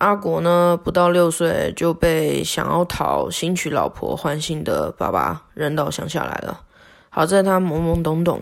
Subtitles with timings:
[0.00, 6.62] 阿果呢，不到六岁就被想要讨新娶老婆欢心的爸爸扔到乡下来了。
[7.10, 8.40] 好在他懵懵懂懂，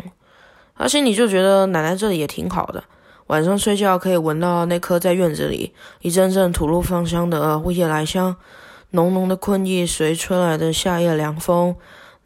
[0.77, 2.85] 他心里就觉得奶奶这里也挺好的，
[3.27, 8.37] 晚上睡觉可以闻到那棵在院子里一阵阵吐露芳香的夜来香，
[8.91, 11.75] 浓浓的困意随吹来的夏夜凉风，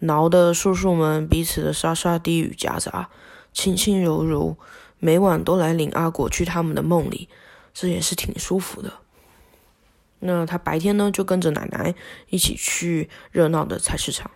[0.00, 3.08] 挠得树树们彼此的沙沙低语夹杂，
[3.54, 4.58] 轻轻柔柔，
[4.98, 7.30] 每晚都来领阿果去他们的梦里，
[7.72, 8.92] 这也是挺舒服的。
[10.24, 11.94] 那他白天呢，就跟着奶奶
[12.28, 14.30] 一起去热闹的菜市场。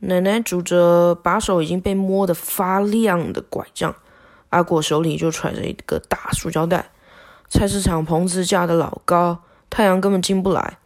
[0.00, 3.94] 奶奶拄着把手已经被摸得发亮的拐杖，
[4.48, 6.90] 阿果手里就揣着一个大塑胶袋。
[7.48, 10.78] 菜市场棚子架得老高，太阳根本进不来。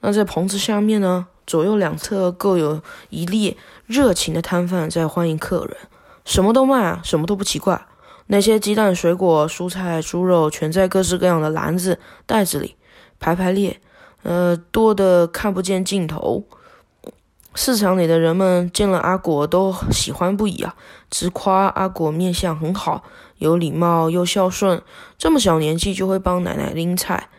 [0.00, 3.56] 那在棚子下面呢，左右两侧各有一列
[3.86, 5.76] 热情的摊贩在欢迎客人，
[6.24, 7.86] 什么都卖啊，什么都不奇怪。
[8.28, 12.76] 那些鸡蛋、水果、蔬菜、猪肉，全在各式各样的篮子、袋子里。
[13.24, 13.80] 排排列，
[14.22, 16.44] 呃，多的看不见尽头。
[17.54, 20.74] 市场里的人们见了阿果都喜欢不已啊，
[21.08, 23.02] 直夸阿果面相很好，
[23.38, 24.82] 有礼貌又孝顺，
[25.16, 27.30] 这么小年纪就会帮奶奶拎菜。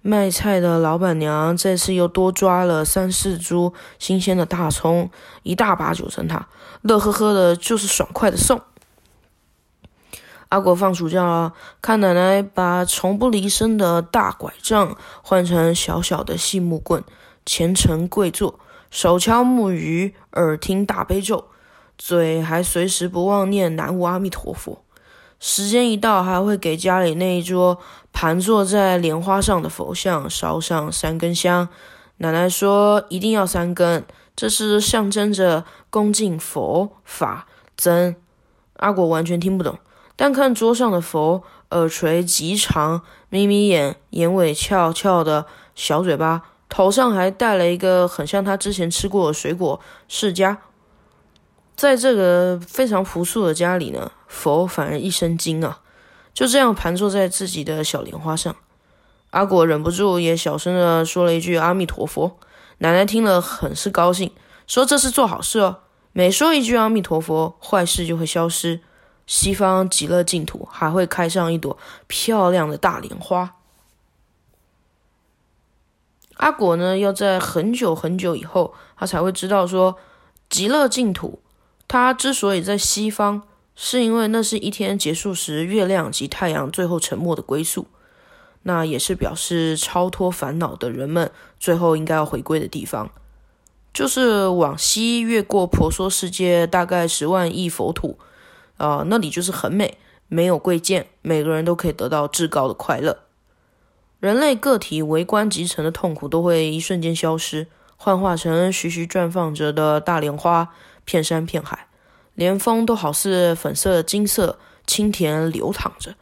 [0.00, 5.10] 卖菜的老板娘这次又多抓了三四株新鲜的大葱，
[5.42, 6.48] 一大把九层塔，
[6.80, 8.58] 乐呵呵的，就是爽快的送。
[10.54, 11.52] 阿果放暑假了，
[11.82, 17.02] 看奶奶把从不离身的大拐杖换成小小的细木棍，
[17.44, 21.46] 虔诚跪坐，手敲木鱼，耳听大悲咒，
[21.98, 24.80] 嘴还随时不忘念南无阿弥陀佛。
[25.40, 27.80] 时间一到，还会给家里那一桌
[28.12, 31.68] 盘坐在莲花上的佛像烧上三根香。
[32.18, 34.04] 奶奶说一定要三根，
[34.36, 38.14] 这是象征着恭敬佛法僧。
[38.76, 39.76] 阿果完全听不懂。
[40.16, 50.56] 但看桌上的佛，耳垂极长，眯眯眼，眼尾翘翘的小嘴巴，头上还戴了一个很像他之前吃过的水果释迦。
[51.74, 55.80] 在这个非常朴素的家里呢，佛反而一身精啊，
[56.32, 58.54] 就这样盘坐在自己的小莲花上。
[59.30, 62.38] 阿果忍不住也小声的说了一句阿弥陀佛。
[62.78, 64.30] 奶奶听了很是高兴，
[64.68, 65.78] 说这是做好事哦，
[66.12, 68.80] 每说一句阿弥陀佛，坏事就会消失。
[69.26, 73.56] 西方极乐净土还会开上一朵漂亮的大莲花。
[76.36, 79.96] 阿果呢，要在很久很久以后，他才会知道说，
[80.50, 81.40] 极乐净土，
[81.86, 83.42] 它之所以在西方，
[83.76, 87.86] 是因为那是一天结束时，月亮及太阳最后沉没的归宿，
[88.64, 91.30] 那也是表示超脱烦恼的人们
[91.60, 93.10] 最后应该要回归的地方，
[93.94, 98.18] 就是往西越过婆娑世界，大概十万亿佛土。
[98.76, 99.98] 啊，那里就是很美，
[100.28, 103.18] 没有贵贱，每个人都可以得到至高的快乐。
[104.20, 110.72] 人类个体围观集成的痛苦都会一瞬间消失，幻化成徐徐绽放着的大莲花，
[111.04, 111.88] 片山片海，
[112.34, 116.14] 连风都好似粉色、金色、清甜流淌着。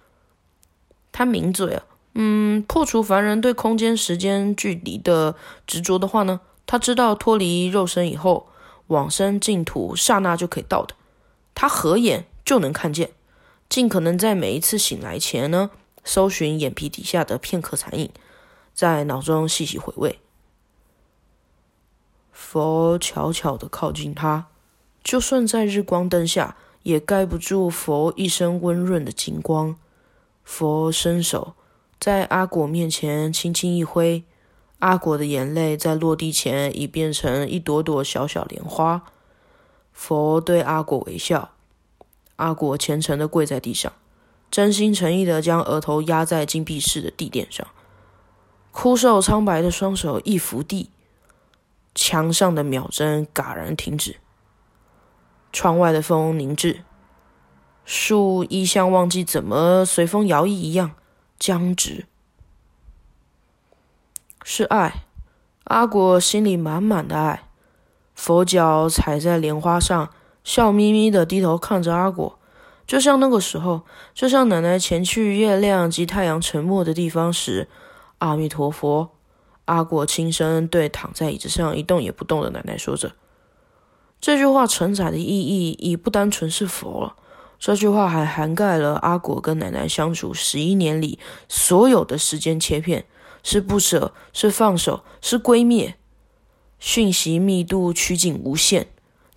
[1.13, 1.85] 他抿嘴啊，
[2.15, 5.37] 嗯，破除凡人对空间、时间、距离的
[5.67, 8.49] 执着的话呢，他知道脱离肉身以后，
[8.89, 10.95] 往生净土刹那就可以到的。
[11.55, 12.27] 他合眼。
[12.45, 13.11] 就能看见，
[13.69, 15.71] 尽可能在每一次醒来前呢，
[16.05, 18.11] 搜寻眼皮底下的片刻残影，
[18.75, 20.19] 在脑中细细回味。
[22.31, 24.49] 佛悄悄地靠近他，
[25.05, 29.77] 就算在日光灯下，也盖不住佛一身温润的金光。
[30.43, 31.55] 佛伸手
[32.01, 34.25] 在阿果面前轻轻一挥，
[34.81, 39.05] 阿果的眼泪在落地前已变成一朵朵小小莲花。
[39.93, 41.53] 佛对阿果微笑。
[42.43, 43.93] 阿果虔诚地跪在地上，
[44.51, 47.65] 真心诚意地将额头压在金币室的地垫上，
[48.73, 50.91] 枯瘦苍白的双手一扶地，
[51.95, 54.17] 墙上的秒针戛然停止，
[55.53, 56.83] 窗外的风凝滞，
[57.85, 60.97] 树亦像忘记怎么随风摇曳一样
[61.39, 62.07] 僵直。
[64.43, 65.05] 是爱，
[65.63, 67.45] 阿果心里满满的爱，
[68.17, 70.11] 佛脚踩在莲花上。
[70.45, 72.39] 笑眯眯的低头看着阿果，
[72.87, 77.69] 就像那个时候，就像奶奶前去月亮及太阳沉没的地方时，
[78.19, 79.11] 阿弥陀佛。
[79.67, 83.13] 阿果轻声对躺在椅子上一动也不动的奶奶说着。
[84.21, 87.17] 这句话承载的意义已不单纯是佛了，
[87.59, 91.19] 这句话还涵盖了阿果跟奶奶相处十一年里
[91.49, 93.05] 所有的时间切片，
[93.45, 95.97] 是不舍，是放手，是归灭，
[96.81, 98.89] 讯息密度趋近无限。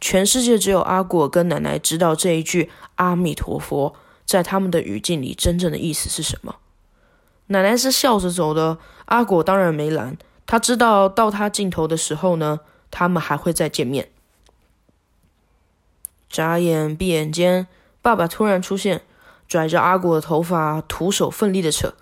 [0.06, 6.58] 全世界只有阿果跟奶奶知道这一句“阿弥陀佛”在他们的语境里真正的意思是什么。
[7.48, 10.16] 奶奶是笑着走的，阿果当然没拦。
[10.46, 12.60] 他知道到他尽头的时候呢，
[12.92, 14.12] 他们还会再见面。
[16.30, 17.66] 眨眼闭眼间，
[18.04, 19.02] 爸爸突然出现，
[19.48, 21.96] 拽着阿果的头发，徒手奋力的扯：“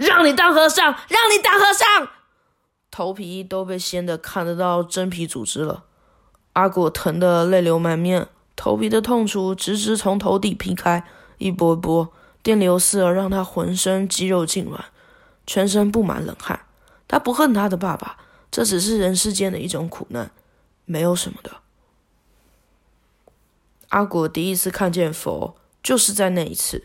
[0.00, 2.08] 让你当和尚，让你当和尚！”
[2.90, 5.84] 头皮都被掀得看得到真皮组织了。
[6.60, 11.02] 阿果疼得泪流满面，头皮的痛楚直直从头顶劈开，
[11.38, 12.12] 一波波
[12.42, 14.78] 电流似的让他浑身肌肉痉挛，
[15.46, 16.60] 全身布满冷汗。
[17.08, 18.18] 他不恨他的爸爸，
[18.50, 20.30] 这只是人世间的一种苦难，
[20.84, 21.50] 没有什么的。
[23.88, 26.84] 阿果第一次看见佛，就是在那一次，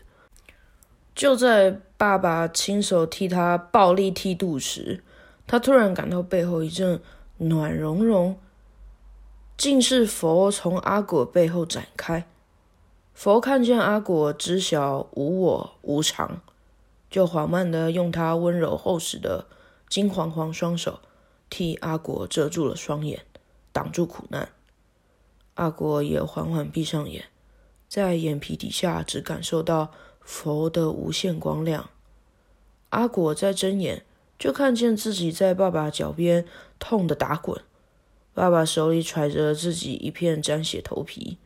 [1.14, 5.04] 就在爸爸亲手替他暴力剃度时，
[5.46, 6.98] 他突然感到背后一阵
[7.36, 8.40] 暖融融，
[9.56, 12.26] 竟是佛从阿果背后展开。
[13.14, 16.42] 佛看见阿果知晓无我无常，
[17.10, 19.46] 就缓慢的用他温柔厚实的。
[19.88, 20.98] 金黄黄双手
[21.48, 23.24] 替阿果遮住了双眼，
[23.72, 24.50] 挡住苦难。
[25.54, 27.26] 阿果也缓缓闭上眼，
[27.88, 31.88] 在眼皮底下只感受到佛的无限光亮。
[32.90, 34.04] 阿果再睁眼，
[34.38, 36.44] 就看见自己在爸爸脚边
[36.80, 37.62] 痛的打滚，
[38.36, 41.38] 爸爸手里揣着自己一片沾血头皮，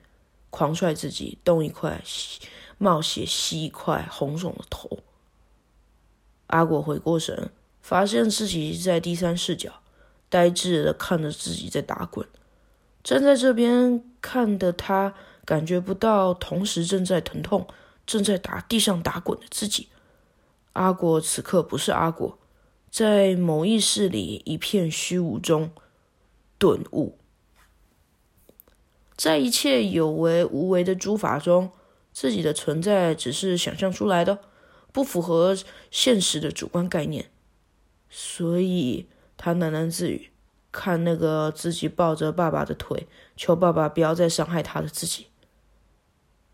[0.51, 2.03] 狂踹自己东一块
[2.79, 4.99] 冒血西一块红肿的头。
[6.49, 7.53] 阿果回过神。
[7.81, 9.81] 发现自己在第三视角，
[10.29, 12.29] 呆滞的看着自己在打滚。
[13.03, 15.15] 站在这边看的他，
[15.47, 17.67] 感觉不到同时正在疼痛、
[18.07, 19.89] 正在打地上打滚的自己。
[20.75, 22.39] 阿果此刻不是阿果，
[22.91, 25.71] 在某意识里一片虚无中
[26.61, 27.17] 顿悟，
[29.17, 31.71] 在一切有为无为的诸法中，
[32.13, 34.41] 自己的存在只是想象出来的，
[34.93, 35.57] 不符合
[35.91, 37.31] 现实的主观概念。
[38.11, 39.07] 所以
[39.39, 40.29] 他喃喃自语，
[40.71, 45.29] 看那个自己抱着爸爸的腿，求爸爸不要再伤害他的自己。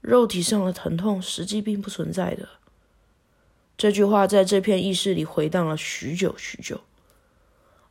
[0.00, 2.48] 肉体上的疼痛实际并不存在的。
[3.76, 6.82] 这句话在这片意识里回荡了许久许久。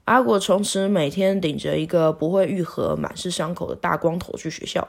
[0.06, 4.88] 阿果从此每天顶着一个不会愈合、满是伤口的大光头去学校，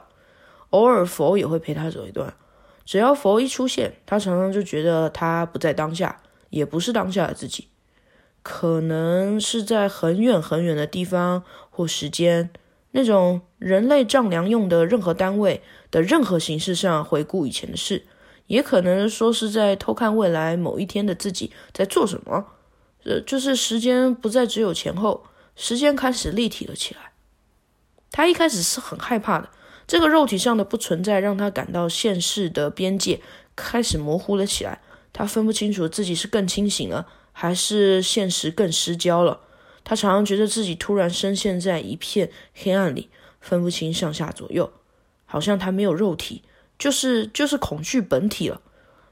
[0.69, 2.33] 偶尔佛也会陪他走一段。
[2.85, 6.21] 只要佛一出现，他常常就觉得他不在当下，
[6.51, 7.67] 也不是当下的自己。
[8.43, 12.51] 可能是在很远很远的地方或时间，
[12.91, 18.05] 那种人类丈量用的任何单位的任何形式上回顾以前的事，
[18.45, 22.45] 也可能说是在偷看未来某一天的自己在做什么。
[23.03, 27.11] 呃，就是时间不再只有前后，时间开始立体了起来。
[28.11, 29.49] 他一开始是很害怕的，
[29.85, 33.21] 这个肉体上的不存在让他感到现世的边界
[33.55, 34.81] 开始模糊了起来，
[35.13, 37.07] 他分不清楚自己是更清醒了。
[37.39, 39.41] 还是现实更失焦了。
[39.83, 44.73] 他常常觉得自己突然深陷在一片黑暗里，分不清上下左右，
[45.27, 46.41] 好像他没有肉体，
[46.79, 48.59] 就是就是恐惧本体了。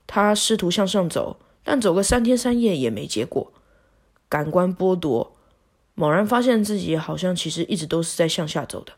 [0.08, 3.54] 他试图向上走，但走个三天三夜也没结果，
[4.30, 5.36] 感官剥夺。
[5.94, 8.94] 猛然发现自己好像其实一直都是在向下走的。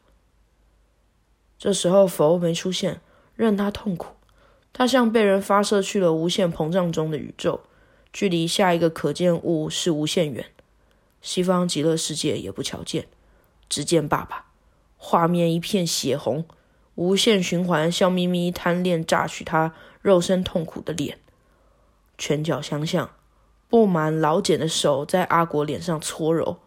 [1.58, 3.02] 这时候佛没出现，
[3.36, 4.16] 任他痛苦。
[4.74, 7.62] 他像被人发射去了无限膨胀中的宇宙。
[8.14, 10.46] 距离下一个可见物是无限远，
[11.22, 13.08] 西方极乐世界也不瞧见。
[13.70, 14.46] 只见爸爸，
[14.98, 16.46] 画面一片血红，
[16.96, 21.20] 无限循环，笑眯眯贪恋榨取他肉身痛苦的脸，
[22.18, 23.12] 拳脚相向，
[23.70, 26.60] 布满老茧的手在阿国脸上搓揉，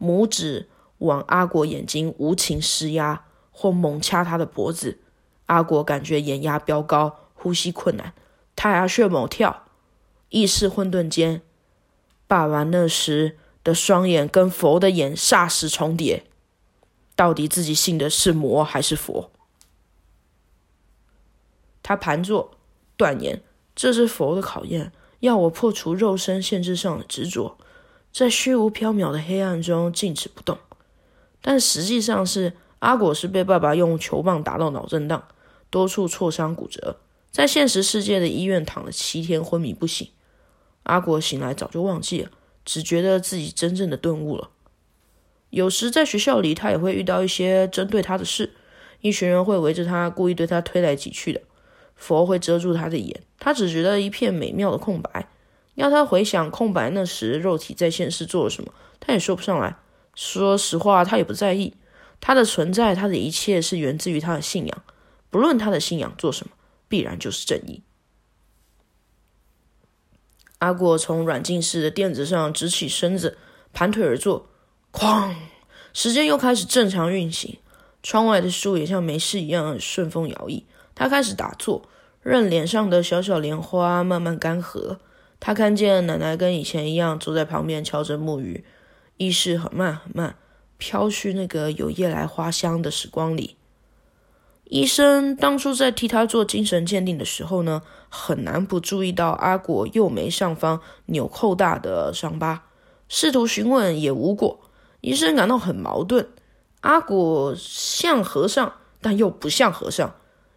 [0.00, 4.98] 拇指往阿国眼睛无情施压，或猛掐他的脖子。
[5.46, 8.12] 阿国感觉眼压飙高，呼吸困难，
[8.54, 9.64] 太阳穴猛跳。
[10.28, 11.42] 意识混沌间，
[12.26, 16.24] 爸爸那时的双眼跟佛的眼霎时重叠。
[17.14, 19.30] 到底自己信的是魔还是佛？
[21.82, 22.58] 他盘坐，
[22.96, 23.42] 断言
[23.74, 27.56] 这是佛的考验，要我破除肉身限制上的执着，
[28.12, 30.58] 在虚无缥缈的黑暗中静止不动。
[31.40, 35.26] 但实际上是阿果是被爸爸用球棒打到脑震荡，
[35.70, 36.98] 多处挫伤骨折，
[37.30, 40.08] 在现实世界的医院躺了七天，昏迷不醒。
[40.82, 42.30] 阿果醒来早就忘记了，
[42.64, 44.50] 只觉得自己真正的顿悟了。
[45.50, 48.54] 有时在学校里，他也会遇到一些针对他的事，
[49.00, 51.40] 一群人会围着他，故意对他推来挤去的。
[51.96, 55.28] 佛会遮住他的眼，他只觉得一片美妙的空白。
[55.74, 59.76] 要他回想空白那时肉体在现世做了什么，他也说不上来。
[60.14, 61.74] 说实话，他也不在意。
[62.20, 64.82] 他的存在，他的一切是源自于他的信仰，
[65.28, 66.52] 不论他的信仰做什么，
[66.88, 67.82] 必然就是正义。
[70.58, 73.36] 阿果从软禁室的垫子上直起身子，
[73.74, 74.48] 盘腿而坐，
[74.90, 75.34] 哐，
[75.92, 77.58] 时间又开始正常运行。
[78.02, 80.62] 窗外的树也像没事一样顺风摇曳。
[80.96, 81.82] 他开始打坐，
[82.22, 84.96] 任脸上的小小莲花慢慢干涸。
[85.38, 88.64] 他看见奶奶跟以前一样坐在旁边敲着木鱼，
[89.18, 90.34] 意识很慢很慢，
[90.78, 93.56] 飘去那个有夜来花香的时光里。
[94.64, 102.64] 医生当初在替他做精神鉴定的时候呢，很难不注意到阿果右眉上方纽扣大的伤疤，
[103.08, 104.58] 试图询问也无果。
[105.02, 106.26] 医生感到很矛盾：
[106.80, 110.16] 阿果像和尚，但又不像和尚。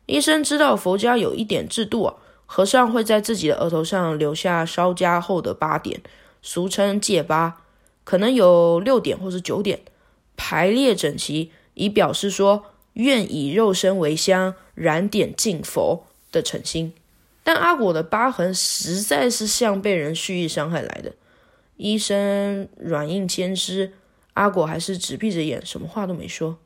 [0.10, 6.02] 医生知道佛家有一点制度啊，和尚会在自己的额头上留下稍加后的八点，
[6.42, 7.62] 俗称戒疤，
[8.04, 9.82] 可能有六点或是九点，
[10.36, 12.66] 排列整齐，以表示说。
[12.94, 16.92] 愿以肉身为香，燃点敬佛的诚心。
[17.44, 21.14] 但阿果的疤痕实在是像被人蓄意伤害来的。
[21.78, 23.94] 医生软硬兼施，
[24.34, 26.58] 阿果还是只闭着眼，什么话都没说。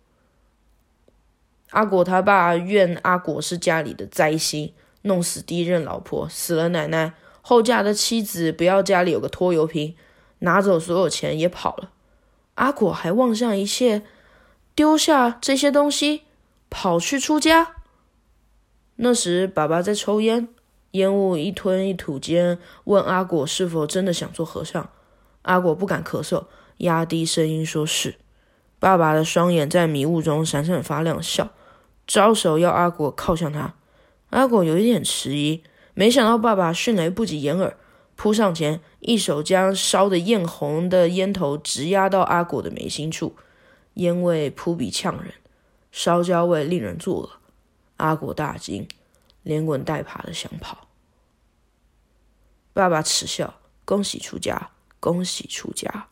[1.74, 9.96] 阿果他爸怨阿果是家里的灾星，弄死第一任老婆，死了奶奶，后嫁的妻子不要家里有个拖油瓶，
[10.40, 11.90] 拿走所有钱也跑了。
[12.56, 14.04] 阿果还望向一切。
[14.76, 16.24] 丢下这些东西，
[16.72, 17.76] 跑去出家。
[18.96, 20.48] 那时，爸爸在抽烟，
[20.92, 24.90] 烟雾一吞一吐间，问阿果是否真的想做和尚。
[25.44, 26.46] 阿果不敢咳嗽，
[26.78, 28.16] 压低声音说是。
[28.80, 31.52] 爸爸的双眼在迷雾中闪闪发亮，笑，
[32.06, 33.76] 招手要阿果靠向他。
[34.30, 37.78] 阿果有一点迟疑，没想到爸爸迅雷不及掩耳，
[38.16, 43.36] 扑上前，一手将烧得艳红的烟头直压到阿果的眉心处。
[43.96, 45.36] 烟味扑鼻呛人，
[45.92, 47.30] 烧焦味令人作恶。
[47.98, 48.88] 阿果大惊，
[49.44, 50.88] 连滚带爬的想跑。
[52.74, 56.08] 爸爸耻笑：“恭喜出家，恭喜出家。”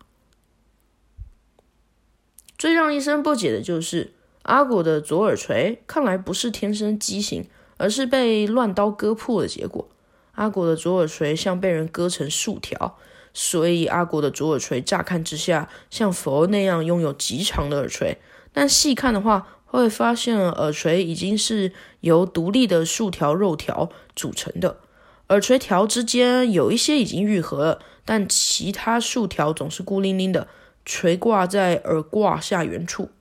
[2.56, 7.46] 最让医生不解的就是阿果的左耳垂，看来不是天生畸形，
[7.78, 9.88] 而是被乱刀割破的结果。
[10.34, 12.98] 阿果的左耳垂像被人割成数条。
[13.34, 18.18] 所以阿果的左耳垂乍看之下像佛那样拥有极长的耳垂，
[18.52, 21.72] 但细看的话会发现耳垂已经是
[22.02, 24.82] 由独立的数条肉条组成的。
[25.30, 30.50] 耳垂条之间有一些已经愈合了，但其他数条总是孤零零的
[30.84, 33.12] 垂挂在耳挂下缘处。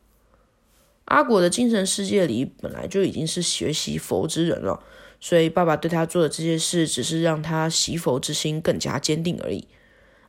[1.11, 4.81] 阿果的精神世界里本来就已经是学习佛之人了，
[5.19, 9.67] 所以爸爸对他做的这些事只是让他习佛之心更加坚定而已。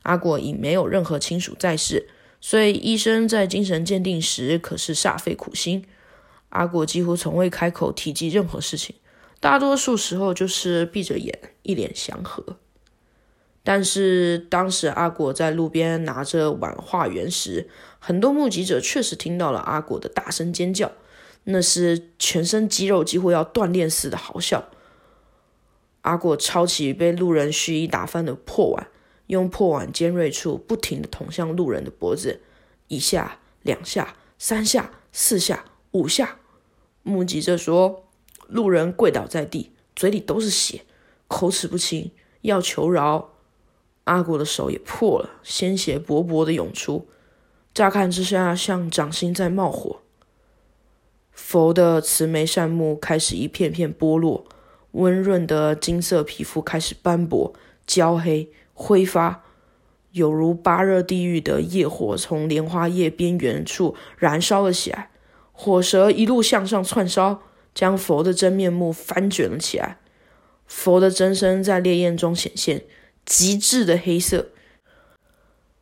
[0.02, 2.08] 阿果已没有任何亲属在世，
[2.40, 5.84] 所以医生在精神鉴定时可是煞费苦心。
[6.48, 8.96] 阿果几乎从未开口提及任何事情，
[9.38, 12.56] 大多数时候就是闭着眼，一脸祥和。
[13.64, 20.92] 但是当时阿果在路边拿着碗化缘时，很多目击者确实听到了阿果的大声尖叫，
[21.44, 24.68] 那是全身肌肉几乎要断裂似的嚎笑。
[26.02, 28.88] 阿果抄起被路人蓄意打翻的破碗。
[29.28, 32.40] 用破碗尖锐处不停地捅向路人的脖子，
[32.88, 36.36] 一下、两下、三下、四下、五下。
[37.02, 38.08] 目击者说，
[38.48, 40.84] 路人跪倒在地，嘴里都是血，
[41.28, 42.10] 口齿不清，
[42.42, 43.31] 要求饶。
[44.12, 47.08] 阿果的手也破了，鲜血勃勃地涌出，
[47.72, 50.00] 乍看之下像掌心在冒火。
[51.30, 54.44] 佛的慈眉善目开始一片片剥落，
[54.90, 57.54] 温润的金色皮肤开始斑驳、
[57.86, 58.50] 焦黑。
[58.74, 59.44] 挥发，
[60.12, 65.10] 有如八热地狱的业火从莲花叶边缘处燃烧了起来，
[65.52, 67.42] 火舌一路向上窜烧，
[67.74, 69.98] 将佛的真面目翻卷了起来。
[70.66, 72.84] 佛的真身在烈焰中显现，
[73.24, 74.48] 极致的黑色，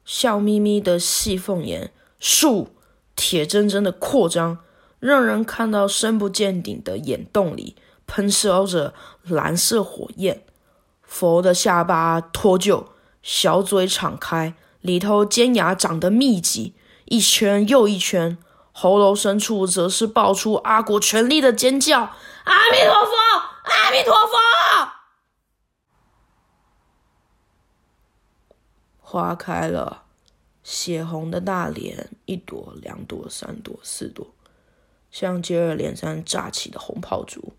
[0.04, 2.74] 笑眯眯的细凤眼，竖
[3.16, 4.58] 铁铮铮的扩张，
[4.98, 10.42] 让人看到深不见底的眼洞里喷烧着蓝色火焰。
[11.02, 12.86] 佛的下巴脱臼，
[13.22, 16.74] 小嘴敞开，里头尖牙长得密集，
[17.06, 18.38] 一圈又一圈。
[18.72, 21.98] 喉咙深处则是爆出阿果全力的尖叫
[22.44, 23.12] ：“阿弥陀佛，
[23.64, 24.89] 阿弥陀佛！”
[29.10, 30.04] 花开了，
[30.62, 34.24] 血红的大脸，一朵、两朵、三朵、四朵，
[35.10, 37.54] 像接二连三炸起的红炮竹，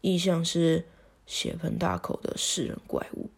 [0.00, 0.86] 意象是。
[1.26, 3.28] 血盆大口的世人怪物，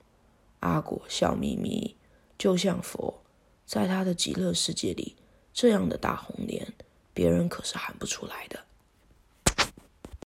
[0.60, 1.96] 阿果笑眯眯，
[2.38, 3.20] 就像佛，
[3.66, 5.16] 在他的极乐世界里，
[5.52, 6.72] 这样的大红脸，
[7.12, 8.60] 别人可是喊不出来的。